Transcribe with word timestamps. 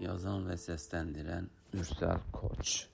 Yazan 0.00 0.48
ve 0.48 0.56
seslendiren 0.56 1.50
Mürsel 1.72 2.20
Koç. 2.32 2.88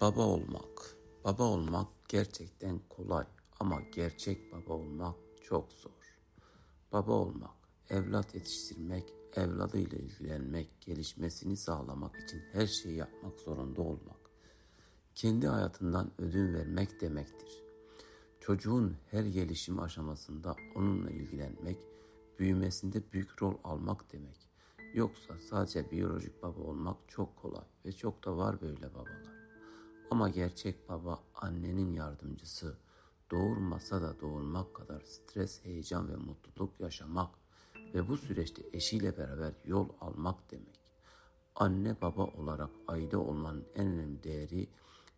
Baba 0.00 0.22
olmak. 0.26 0.96
Baba 1.24 1.42
olmak 1.42 1.88
gerçekten 2.08 2.80
kolay 2.88 3.24
ama 3.60 3.80
gerçek 3.94 4.52
baba 4.52 4.74
olmak 4.74 5.14
çok 5.42 5.72
zor. 5.72 6.16
Baba 6.92 7.12
olmak, 7.12 7.54
evlat 7.88 8.34
yetiştirmek, 8.34 9.14
evladıyla 9.36 9.98
ilgilenmek, 9.98 10.80
gelişmesini 10.80 11.56
sağlamak 11.56 12.16
için 12.16 12.42
her 12.52 12.66
şeyi 12.66 12.96
yapmak 12.96 13.40
zorunda 13.40 13.82
olmak. 13.82 14.20
Kendi 15.14 15.46
hayatından 15.46 16.10
ödün 16.18 16.54
vermek 16.54 17.00
demektir. 17.00 17.62
Çocuğun 18.40 18.96
her 19.10 19.24
gelişim 19.24 19.80
aşamasında 19.80 20.56
onunla 20.74 21.10
ilgilenmek, 21.10 21.78
büyümesinde 22.38 23.12
büyük 23.12 23.42
rol 23.42 23.54
almak 23.64 24.12
demek. 24.12 24.49
Yoksa 24.94 25.38
sadece 25.38 25.90
biyolojik 25.90 26.42
baba 26.42 26.60
olmak 26.60 26.96
çok 27.08 27.36
kolay 27.36 27.64
ve 27.84 27.92
çok 27.92 28.24
da 28.24 28.36
var 28.36 28.60
böyle 28.60 28.94
babalar. 28.94 29.34
Ama 30.10 30.28
gerçek 30.28 30.88
baba 30.88 31.20
annenin 31.34 31.92
yardımcısı, 31.92 32.76
doğurmasa 33.30 34.02
da 34.02 34.20
doğurmak 34.20 34.74
kadar 34.74 35.00
stres, 35.00 35.64
heyecan 35.64 36.08
ve 36.08 36.16
mutluluk 36.16 36.80
yaşamak 36.80 37.34
ve 37.94 38.08
bu 38.08 38.16
süreçte 38.16 38.62
eşiyle 38.72 39.18
beraber 39.18 39.52
yol 39.64 39.88
almak 40.00 40.50
demek. 40.50 40.80
Anne 41.56 41.96
baba 42.02 42.24
olarak 42.24 42.70
aile 42.88 43.16
olmanın 43.16 43.64
en 43.74 43.86
önemli 43.86 44.22
değeri 44.22 44.68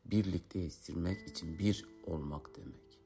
birlikte 0.05 0.59
yetiştirmek 0.59 1.29
için 1.29 1.59
bir 1.59 1.87
olmak 2.07 2.57
demek. 2.57 2.99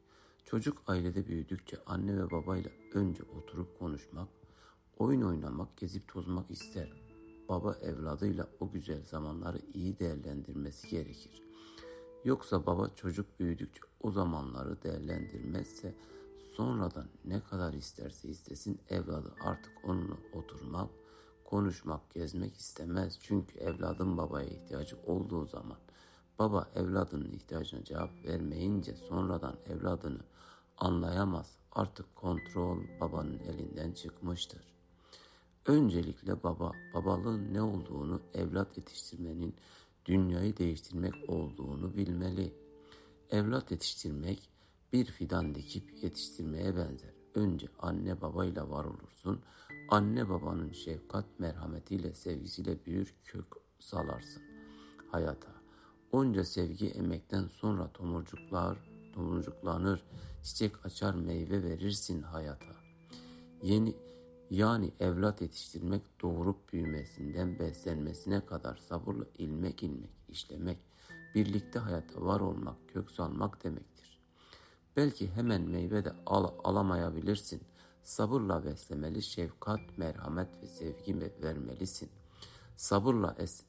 Çocuk 0.45 0.83
ailede 0.87 1.27
büyüdükçe 1.27 1.77
anne 1.87 2.17
ve 2.19 2.31
babayla 2.31 2.71
önce 2.95 3.23
oturup 3.23 3.79
konuşmak, 3.79 4.29
oyun 4.99 5.23
oynamak, 5.23 5.77
gezip 5.77 6.09
tozmak 6.09 6.51
ister. 6.51 6.93
Baba 7.49 7.75
evladıyla 7.75 8.49
o 8.61 8.71
güzel 8.71 9.05
zamanları 9.05 9.59
iyi 9.75 9.99
değerlendirmesi 9.99 10.89
gerekir. 10.89 11.43
Yoksa 12.25 12.67
baba 12.67 12.89
çocuk 12.89 13.41
büyüdükçe 13.41 13.81
o 14.01 14.11
zamanları 14.11 14.83
değerlendirmezse 14.83 15.95
sonradan 16.57 17.07
ne 17.25 17.41
kadar 17.41 17.73
isterse 17.73 18.29
istesin 18.29 18.81
evladı 18.89 19.35
artık 19.41 19.73
onunla 19.85 20.17
oturmak, 20.33 20.91
konuşmak, 21.45 22.11
gezmek 22.11 22.57
istemez. 22.57 23.19
Çünkü 23.23 23.59
evladın 23.59 24.17
babaya 24.17 24.49
ihtiyacı 24.49 24.97
olduğu 25.07 25.47
zaman 25.47 25.79
baba 26.39 26.71
evladının 26.75 27.33
ihtiyacına 27.33 27.85
cevap 27.85 28.25
vermeyince 28.25 28.97
sonradan 28.97 29.57
evladını 29.67 30.21
anlayamaz. 30.79 31.57
Artık 31.73 32.17
kontrol 32.17 32.79
babanın 33.01 33.39
elinden 33.39 33.93
çıkmıştır. 33.93 34.76
Öncelikle 35.67 36.43
baba, 36.43 36.73
babalığın 36.95 37.55
ne 37.55 37.63
olduğunu, 37.63 38.21
evlat 38.35 38.77
yetiştirmenin 38.77 39.55
dünyayı 40.05 40.57
değiştirmek 40.57 41.15
olduğunu 41.29 41.97
bilmeli. 41.97 42.53
Evlat 43.31 43.71
yetiştirmek 43.71 44.51
bir 44.93 45.05
fidan 45.05 45.55
dikip 45.55 46.03
yetiştirmeye 46.03 46.77
benzer. 46.77 47.11
Önce 47.35 47.69
anne 47.79 48.21
babayla 48.21 48.71
var 48.71 48.85
olursun. 48.85 49.41
Anne 49.89 50.29
babanın 50.29 50.73
şefkat, 50.73 51.25
merhametiyle, 51.39 52.15
sevgisiyle 52.15 52.85
büyür 52.87 53.15
kök 53.25 53.47
salarsın 53.79 54.43
hayata. 55.11 55.51
Onca 56.13 56.45
sevgi 56.45 56.89
emekten 56.89 57.49
sonra 57.49 57.93
tomurcuklar, 57.93 58.79
tomurcuklanır, 59.15 60.05
çiçek 60.43 60.87
açar, 60.87 61.15
meyve 61.15 61.63
verirsin 61.63 62.23
hayata. 62.23 62.77
Yeni 63.63 63.95
yani 64.51 64.93
evlat 65.01 65.41
yetiştirmek 65.41 66.03
doğurup 66.23 66.73
büyümesinden 66.73 67.59
beslenmesine 67.59 68.47
kadar 68.47 68.77
sabırla 68.77 69.25
ilmek 69.39 69.83
ilmek 69.83 70.11
işlemek, 70.29 70.79
birlikte 71.35 71.79
hayatta 71.79 72.21
var 72.23 72.41
olmak, 72.41 72.77
kök 72.89 73.11
salmak 73.11 73.65
demektir. 73.65 74.21
Belki 74.97 75.31
hemen 75.31 75.63
meyve 75.63 76.05
de 76.05 76.13
al 76.27 76.51
alamayabilirsin. 76.65 77.63
Sabırla 78.03 78.65
beslemeli, 78.65 79.23
şefkat, 79.23 79.81
merhamet 79.97 80.63
ve 80.63 80.67
sevgi 80.67 81.33
vermelisin. 81.43 82.09
Sabırla 82.77 83.37
es 83.39 83.63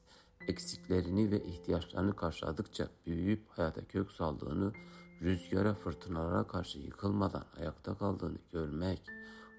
eksiklerini 0.48 1.30
ve 1.30 1.44
ihtiyaçlarını 1.44 2.16
karşıladıkça 2.16 2.88
büyüyüp 3.06 3.48
hayata 3.48 3.84
kök 3.84 4.10
saldığını, 4.10 4.72
rüzgara 5.22 5.74
fırtınalara 5.74 6.46
karşı 6.46 6.78
yıkılmadan 6.78 7.44
ayakta 7.60 7.98
kaldığını 7.98 8.38
görmek, 8.52 9.02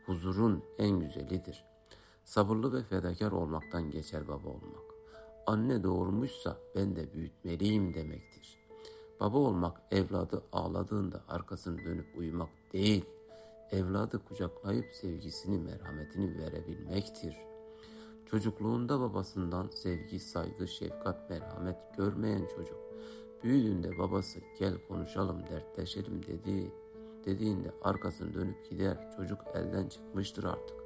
huzurun 0.09 0.63
en 0.77 0.99
güzelidir. 0.99 1.65
Sabırlı 2.23 2.73
ve 2.73 2.83
fedakar 2.83 3.31
olmaktan 3.31 3.91
geçer 3.91 4.27
baba 4.27 4.49
olmak. 4.49 4.83
Anne 5.47 5.83
doğurmuşsa 5.83 6.57
ben 6.75 6.95
de 6.95 7.13
büyütmeliyim 7.13 7.93
demektir. 7.93 8.57
Baba 9.19 9.37
olmak 9.37 9.81
evladı 9.91 10.43
ağladığında 10.51 11.23
arkasını 11.27 11.85
dönüp 11.85 12.17
uyumak 12.17 12.49
değil, 12.73 13.05
evladı 13.71 14.25
kucaklayıp 14.25 14.85
sevgisini, 14.93 15.57
merhametini 15.57 16.37
verebilmektir. 16.37 17.37
Çocukluğunda 18.25 18.99
babasından 18.99 19.67
sevgi, 19.67 20.19
saygı, 20.19 20.67
şefkat, 20.67 21.29
merhamet 21.29 21.77
görmeyen 21.97 22.47
çocuk, 22.55 22.77
büyüdüğünde 23.43 23.97
babası 23.97 24.39
gel 24.59 24.73
konuşalım, 24.87 25.43
dertleşelim 25.49 26.25
dedi 26.25 26.71
dediğinde 27.25 27.71
arkasını 27.83 28.33
dönüp 28.33 28.69
gider. 28.69 28.97
Çocuk 29.17 29.39
elden 29.53 29.87
çıkmıştır 29.87 30.43
artık. 30.43 30.77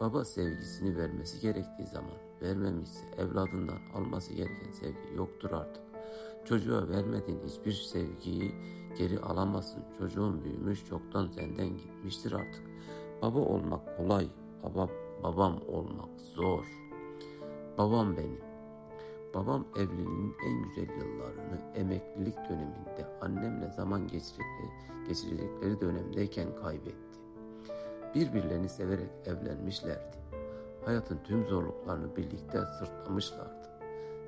Baba 0.00 0.24
sevgisini 0.24 0.96
vermesi 0.96 1.40
gerektiği 1.40 1.86
zaman 1.86 2.18
vermemişse 2.42 3.06
evladından 3.18 3.78
alması 3.94 4.32
gereken 4.34 4.70
sevgi 4.72 5.14
yoktur 5.16 5.50
artık. 5.50 5.82
Çocuğa 6.44 6.88
vermediğin 6.88 7.40
hiçbir 7.46 7.72
sevgiyi 7.72 8.54
geri 8.98 9.20
alamazsın. 9.20 9.82
Çocuğun 9.98 10.44
büyümüş 10.44 10.84
çoktan 10.86 11.26
senden 11.26 11.68
gitmiştir 11.68 12.32
artık. 12.32 12.62
Baba 13.22 13.38
olmak 13.38 13.96
kolay, 13.96 14.28
baba 14.62 14.88
babam 15.22 15.60
olmak 15.68 16.20
zor. 16.34 16.64
Babam 17.78 18.16
benim. 18.16 18.47
Babam 19.34 19.64
evliliğinin 19.76 20.36
en 20.46 20.62
güzel 20.62 20.88
yıllarını 20.88 21.74
emeklilik 21.74 22.36
döneminde 22.48 23.18
annemle 23.20 23.70
zaman 23.70 24.08
geçirecekleri, 24.08 25.06
geçirecekleri 25.08 25.80
dönemdeyken 25.80 26.56
kaybetti. 26.62 27.18
Birbirlerini 28.14 28.68
severek 28.68 29.10
evlenmişlerdi. 29.26 30.18
Hayatın 30.84 31.18
tüm 31.24 31.46
zorluklarını 31.46 32.16
birlikte 32.16 32.60
sırtlamışlardı. 32.78 33.68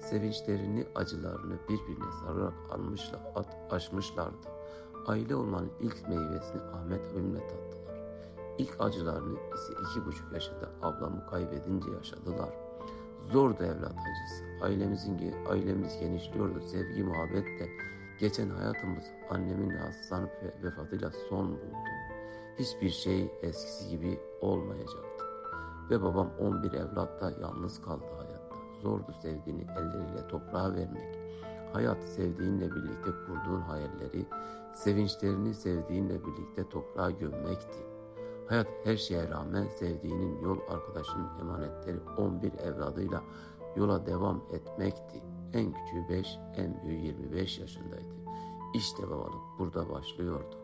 Sevinçlerini, 0.00 0.86
acılarını 0.94 1.54
birbirine 1.68 2.12
sararak 2.24 2.54
almışlar, 2.70 3.20
at, 3.34 3.56
aşmışlardı. 3.70 4.48
Aile 5.06 5.34
olmanın 5.34 5.72
ilk 5.80 6.08
meyvesini 6.08 6.62
Ahmet 6.62 7.12
abimle 7.12 7.48
tattılar. 7.48 8.00
İlk 8.58 8.76
acılarını 8.80 9.38
ise 9.54 9.72
iki 9.90 10.06
buçuk 10.06 10.32
yaşında 10.32 10.70
ablamı 10.82 11.26
kaybedince 11.26 11.90
yaşadılar.'' 11.90 12.59
Zordu 13.22 13.64
evlat 13.64 13.92
acısı. 13.92 14.44
Ailemizin 14.62 15.34
ailemiz 15.48 16.00
genişliyordu. 16.00 16.60
Sevgi, 16.60 17.04
muhabbetle 17.04 17.68
geçen 18.20 18.50
hayatımız 18.50 19.04
annemin 19.30 19.70
hastalanıp 19.70 20.30
vefatıyla 20.62 21.10
son 21.28 21.48
buldu. 21.48 21.76
Hiçbir 22.58 22.90
şey 22.90 23.32
eskisi 23.42 23.90
gibi 23.90 24.20
olmayacaktı. 24.40 25.24
Ve 25.90 26.02
babam 26.02 26.30
11 26.40 26.72
evlatta 26.72 27.32
yalnız 27.40 27.82
kaldı 27.82 28.04
hayatta. 28.16 28.56
Zordu 28.82 29.12
sevdiğini 29.22 29.62
elleriyle 29.62 30.28
toprağa 30.28 30.74
vermek. 30.74 31.18
Hayat 31.72 32.04
sevdiğinle 32.04 32.74
birlikte 32.74 33.10
kurduğun 33.26 33.60
hayalleri, 33.60 34.26
sevinçlerini 34.74 35.54
sevdiğinle 35.54 36.24
birlikte 36.24 36.68
toprağa 36.68 37.10
gömmekti. 37.10 37.89
Hayat 38.50 38.68
her 38.84 38.96
şeye 38.96 39.28
rağmen 39.28 39.68
sevdiğinin 39.68 40.42
yol 40.42 40.58
arkadaşının 40.68 41.38
emanetleri 41.40 42.00
11 42.18 42.52
evladıyla 42.52 43.22
yola 43.76 44.06
devam 44.06 44.42
etmekti. 44.52 45.22
En 45.52 45.72
küçüğü 45.72 46.08
5, 46.08 46.38
en 46.56 46.82
büyüğü 46.82 47.06
25 47.06 47.58
yaşındaydı. 47.58 48.14
İşte 48.74 49.10
babalık 49.10 49.58
burada 49.58 49.90
başlıyordu. 49.90 50.56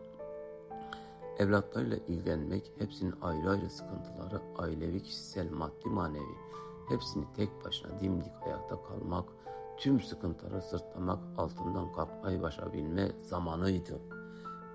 Evlatlarıyla 1.37 1.97
ilgilenmek, 1.97 2.71
hepsinin 2.77 3.15
ayrı 3.21 3.49
ayrı 3.49 3.69
sıkıntıları, 3.69 4.41
ailevi, 4.57 5.03
kişisel, 5.03 5.51
maddi, 5.51 5.89
manevi, 5.89 6.35
hepsini 6.89 7.25
tek 7.35 7.65
başına 7.65 7.99
dimdik 7.99 8.33
ayakta 8.45 8.83
kalmak, 8.83 9.25
tüm 9.77 10.01
sıkıntıları 10.01 10.61
sırtlamak, 10.61 11.19
altından 11.37 11.93
kalkmayı 11.93 12.41
başarabilme 12.41 13.11
zamanıydı. 13.17 14.01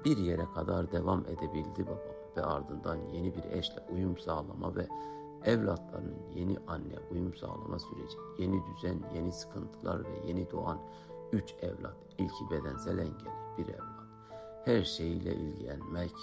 Bir 0.05 0.17
yere 0.17 0.45
kadar 0.55 0.93
devam 0.93 1.21
edebildi 1.21 1.87
babam 1.87 2.22
ve 2.37 2.43
ardından 2.43 2.97
yeni 3.13 3.35
bir 3.35 3.45
eşle 3.45 3.85
uyum 3.93 4.19
sağlama 4.19 4.77
ve 4.77 4.89
evlatlarının 5.45 6.31
yeni 6.35 6.59
anne 6.67 6.95
uyum 7.11 7.35
sağlama 7.35 7.79
süreci, 7.79 8.17
yeni 8.39 8.63
düzen, 8.67 9.01
yeni 9.15 9.33
sıkıntılar 9.33 10.05
ve 10.05 10.27
yeni 10.27 10.51
doğan 10.51 10.79
üç 11.33 11.55
evlat, 11.63 11.97
ilki 12.19 12.51
bedensel 12.51 12.99
engeli 12.99 13.31
bir 13.59 13.69
evlat. 13.69 14.03
Her 14.65 14.85
şeyiyle 14.85 15.35
ilgilenmek, 15.35 16.15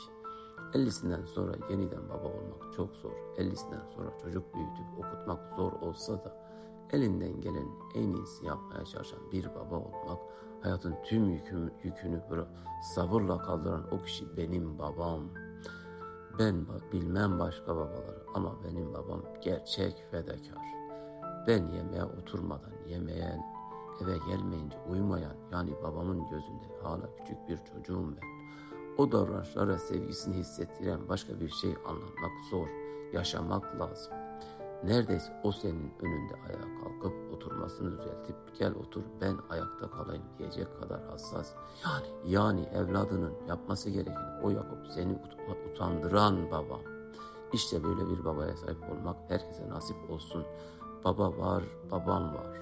50'sinden 0.74 1.26
sonra 1.26 1.54
yeniden 1.70 2.10
baba 2.10 2.28
olmak 2.28 2.74
çok 2.76 2.96
zor. 2.96 3.12
50'sinden 3.38 3.88
sonra 3.96 4.18
çocuk 4.24 4.56
büyütüp 4.56 4.86
okutmak 4.98 5.56
zor 5.56 5.72
olsa 5.72 6.14
da 6.14 6.38
elinden 6.92 7.42
gelen 7.42 7.68
en 7.96 8.12
iyisi 8.14 8.46
yapmaya 8.46 8.86
çalışan 8.86 9.32
bir 9.32 9.56
baba 9.56 9.76
olmak, 9.76 10.20
hayatın 10.62 10.96
tüm 11.04 11.30
yükünü, 11.30 11.72
yükünü 11.84 12.22
sabırla 12.96 13.38
kaldıran 13.38 13.88
o 13.92 14.04
kişi 14.04 14.38
benim 14.38 14.80
babam. 14.80 15.22
Ben 16.40 16.66
bilmem 16.92 17.40
başka 17.40 17.76
babaları 17.76 18.24
ama 18.34 18.56
benim 18.64 18.94
babam 18.94 19.22
gerçek 19.42 20.06
fedakar. 20.12 20.66
Ben 21.48 21.68
yemeğe 21.68 22.04
oturmadan 22.04 22.72
yemeyen, 22.88 23.42
eve 24.04 24.18
gelmeyince 24.18 24.78
uyumayan 24.90 25.36
yani 25.52 25.72
babamın 25.84 26.30
gözünde 26.30 26.82
hala 26.84 27.16
küçük 27.18 27.50
bir 27.50 27.58
çocuğum 27.58 28.14
ben. 28.16 28.28
O 28.98 29.12
davranışlara 29.12 29.78
sevgisini 29.78 30.36
hissettiren 30.36 31.10
başka 31.10 31.40
bir 31.40 31.50
şey 31.50 31.76
anlatmak 31.86 32.32
zor, 32.50 32.68
yaşamak 33.14 33.80
lazım. 33.80 34.14
Neredeyse 34.84 35.34
o 35.44 35.52
senin 35.52 35.94
önünde 36.02 36.34
ayağa 36.48 36.84
kalkıp 36.84 37.14
oturmasını 37.34 37.92
düzeltip 37.92 38.36
gel 38.60 38.74
otur 38.76 39.02
ben 39.22 39.38
ayakta 39.50 39.92
kalayım 39.92 40.24
diyecek 40.38 40.80
kadar 40.82 41.04
hassas. 41.04 41.54
Yani 41.86 42.08
yani 42.26 42.62
evladının 42.74 43.34
yapması 43.48 43.90
gerekeni 43.90 44.42
o 44.44 44.50
yapıp 44.50 44.88
seni 44.88 45.12
ut- 45.14 45.72
utandıran 45.72 46.52
baba. 46.52 46.80
İşte 47.54 47.84
böyle 47.84 48.10
bir 48.10 48.26
babaya 48.26 48.58
sahip 48.58 48.78
olmak 48.92 49.18
herkese 49.28 49.70
nasip 49.70 50.10
olsun. 50.10 50.44
Baba 51.06 51.38
var, 51.38 51.64
babam 51.92 52.34
var. 52.34 52.60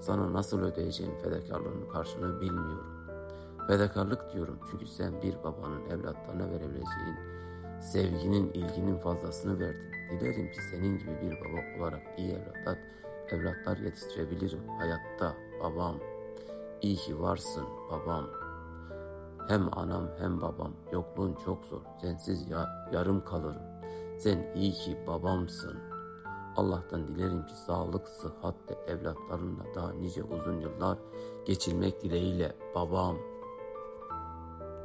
Sana 0.00 0.32
nasıl 0.32 0.62
ödeyeceğim 0.62 1.12
fedakarlığının 1.22 1.88
karşılığını 1.88 2.40
bilmiyorum. 2.40 2.86
Fedakarlık 3.68 4.32
diyorum 4.32 4.58
çünkü 4.70 4.86
sen 4.86 5.22
bir 5.22 5.34
babanın 5.44 5.90
evlatlarına 5.90 6.50
verebileceğin 6.50 7.16
sevginin, 7.80 8.48
ilginin 8.52 8.98
fazlasını 8.98 9.60
verdin. 9.60 9.93
Dilerim 10.10 10.52
ki 10.52 10.58
senin 10.70 10.98
gibi 10.98 11.10
bir 11.22 11.40
baba 11.40 11.78
olarak 11.78 12.02
iyi 12.18 12.32
evlatlar, 12.32 12.78
evlatlar 13.30 13.76
yetiştirebilirim 13.76 14.68
hayatta 14.78 15.34
babam. 15.62 15.96
İyi 16.82 16.96
ki 16.96 17.20
varsın 17.20 17.64
babam. 17.90 18.26
Hem 19.48 19.78
anam 19.78 20.08
hem 20.18 20.40
babam. 20.40 20.72
Yokluğun 20.92 21.34
çok 21.44 21.64
zor. 21.64 21.80
Sensiz 22.00 22.50
ya, 22.50 22.88
yarım 22.92 23.24
kalırım. 23.24 23.62
Sen 24.18 24.52
iyi 24.54 24.72
ki 24.72 24.98
babamsın. 25.06 25.78
Allah'tan 26.56 27.08
dilerim 27.08 27.46
ki 27.46 27.54
sağlık, 27.54 28.08
sıhhatle 28.08 28.74
evlatlarınla 28.86 29.64
daha 29.74 29.92
nice 29.92 30.22
uzun 30.22 30.60
yıllar 30.60 30.98
geçirmek 31.44 32.02
dileğiyle 32.02 32.56
babam. 32.74 33.16